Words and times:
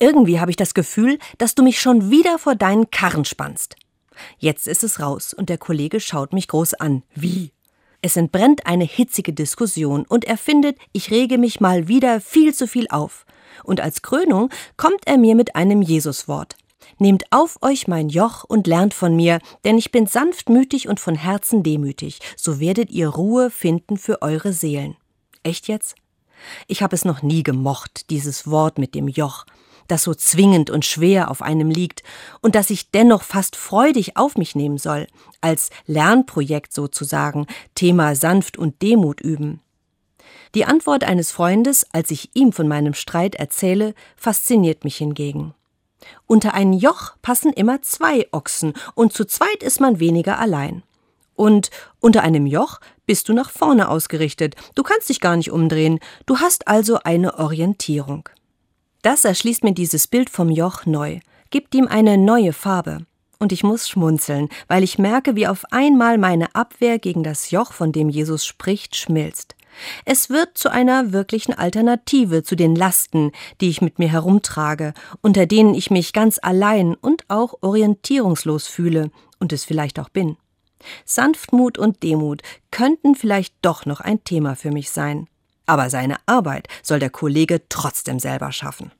Irgendwie 0.00 0.40
habe 0.40 0.50
ich 0.50 0.56
das 0.56 0.74
Gefühl, 0.74 1.18
dass 1.38 1.54
du 1.54 1.62
mich 1.62 1.80
schon 1.80 2.10
wieder 2.10 2.38
vor 2.38 2.54
deinen 2.54 2.90
Karren 2.90 3.26
spannst. 3.26 3.76
Jetzt 4.38 4.66
ist 4.66 4.82
es 4.82 4.98
raus 4.98 5.34
und 5.34 5.48
der 5.48 5.58
Kollege 5.58 6.00
schaut 6.00 6.32
mich 6.32 6.48
groß 6.48 6.74
an. 6.74 7.02
Wie? 7.14 7.52
Es 8.02 8.16
entbrennt 8.16 8.66
eine 8.66 8.84
hitzige 8.84 9.34
Diskussion 9.34 10.06
und 10.06 10.24
er 10.24 10.38
findet, 10.38 10.78
ich 10.92 11.10
rege 11.10 11.36
mich 11.36 11.60
mal 11.60 11.86
wieder 11.86 12.20
viel 12.22 12.54
zu 12.54 12.66
viel 12.66 12.88
auf. 12.88 13.26
Und 13.62 13.80
als 13.80 14.00
Krönung 14.00 14.48
kommt 14.78 15.06
er 15.06 15.18
mir 15.18 15.34
mit 15.34 15.54
einem 15.54 15.82
Jesuswort. 15.82 16.56
Nehmt 16.98 17.24
auf 17.30 17.58
euch 17.60 17.86
mein 17.86 18.08
Joch 18.08 18.44
und 18.44 18.66
lernt 18.66 18.94
von 18.94 19.14
mir, 19.14 19.38
denn 19.64 19.76
ich 19.76 19.92
bin 19.92 20.06
sanftmütig 20.06 20.88
und 20.88 20.98
von 20.98 21.14
Herzen 21.14 21.62
demütig, 21.62 22.20
so 22.36 22.58
werdet 22.58 22.90
ihr 22.90 23.08
Ruhe 23.08 23.50
finden 23.50 23.98
für 23.98 24.22
eure 24.22 24.54
Seelen. 24.54 24.96
Echt 25.42 25.68
jetzt? 25.68 25.94
Ich 26.68 26.82
habe 26.82 26.96
es 26.96 27.04
noch 27.04 27.20
nie 27.20 27.42
gemocht, 27.42 28.08
dieses 28.08 28.50
Wort 28.50 28.78
mit 28.78 28.94
dem 28.94 29.08
Joch, 29.08 29.44
das 29.90 30.02
so 30.02 30.14
zwingend 30.14 30.70
und 30.70 30.84
schwer 30.84 31.30
auf 31.30 31.42
einem 31.42 31.70
liegt 31.70 32.02
und 32.40 32.54
das 32.54 32.70
ich 32.70 32.90
dennoch 32.90 33.22
fast 33.22 33.56
freudig 33.56 34.16
auf 34.16 34.36
mich 34.36 34.54
nehmen 34.54 34.78
soll, 34.78 35.06
als 35.40 35.70
Lernprojekt 35.86 36.72
sozusagen, 36.72 37.46
Thema 37.74 38.14
sanft 38.14 38.56
und 38.56 38.82
Demut 38.82 39.20
üben. 39.20 39.60
Die 40.54 40.64
Antwort 40.64 41.04
eines 41.04 41.30
Freundes, 41.30 41.86
als 41.92 42.10
ich 42.10 42.30
ihm 42.34 42.52
von 42.52 42.66
meinem 42.66 42.94
Streit 42.94 43.36
erzähle, 43.36 43.94
fasziniert 44.16 44.84
mich 44.84 44.96
hingegen. 44.96 45.54
Unter 46.26 46.54
ein 46.54 46.72
Joch 46.72 47.12
passen 47.22 47.52
immer 47.52 47.82
zwei 47.82 48.26
Ochsen, 48.32 48.72
und 48.94 49.12
zu 49.12 49.24
zweit 49.24 49.62
ist 49.62 49.80
man 49.80 50.00
weniger 50.00 50.38
allein. 50.38 50.82
Und 51.34 51.70
unter 52.00 52.22
einem 52.22 52.46
Joch 52.46 52.80
bist 53.06 53.28
du 53.28 53.32
nach 53.32 53.50
vorne 53.50 53.88
ausgerichtet, 53.88 54.56
du 54.74 54.82
kannst 54.82 55.08
dich 55.08 55.20
gar 55.20 55.36
nicht 55.36 55.50
umdrehen, 55.50 56.00
du 56.26 56.38
hast 56.38 56.68
also 56.68 56.98
eine 57.02 57.38
Orientierung. 57.38 58.28
Das 59.02 59.24
erschließt 59.24 59.64
mir 59.64 59.72
dieses 59.72 60.06
Bild 60.06 60.28
vom 60.28 60.50
Joch 60.50 60.84
neu, 60.84 61.20
gibt 61.50 61.74
ihm 61.74 61.86
eine 61.86 62.18
neue 62.18 62.52
Farbe. 62.52 63.06
Und 63.38 63.52
ich 63.52 63.62
muss 63.62 63.88
schmunzeln, 63.88 64.50
weil 64.68 64.82
ich 64.82 64.98
merke, 64.98 65.34
wie 65.34 65.46
auf 65.46 65.64
einmal 65.70 66.18
meine 66.18 66.54
Abwehr 66.54 66.98
gegen 66.98 67.22
das 67.22 67.50
Joch, 67.50 67.72
von 67.72 67.92
dem 67.92 68.10
Jesus 68.10 68.44
spricht, 68.44 68.96
schmilzt. 68.96 69.56
Es 70.04 70.28
wird 70.28 70.58
zu 70.58 70.70
einer 70.70 71.12
wirklichen 71.12 71.54
Alternative 71.54 72.42
zu 72.42 72.54
den 72.54 72.76
Lasten, 72.76 73.32
die 73.62 73.70
ich 73.70 73.80
mit 73.80 73.98
mir 73.98 74.08
herumtrage, 74.08 74.92
unter 75.22 75.46
denen 75.46 75.74
ich 75.74 75.90
mich 75.90 76.12
ganz 76.12 76.38
allein 76.42 76.94
und 76.94 77.24
auch 77.28 77.54
orientierungslos 77.62 78.66
fühle 78.66 79.10
und 79.38 79.54
es 79.54 79.64
vielleicht 79.64 79.98
auch 79.98 80.10
bin. 80.10 80.36
Sanftmut 81.06 81.78
und 81.78 82.02
Demut 82.02 82.42
könnten 82.70 83.14
vielleicht 83.14 83.54
doch 83.62 83.86
noch 83.86 84.00
ein 84.00 84.22
Thema 84.24 84.56
für 84.56 84.70
mich 84.70 84.90
sein. 84.90 85.28
Aber 85.66 85.88
seine 85.88 86.16
Arbeit 86.26 86.68
soll 86.82 86.98
der 86.98 87.10
Kollege 87.10 87.62
trotzdem 87.68 88.18
selber 88.18 88.52
schaffen. 88.52 88.90